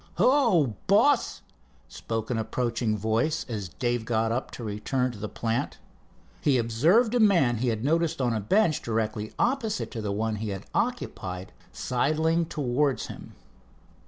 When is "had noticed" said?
7.67-8.19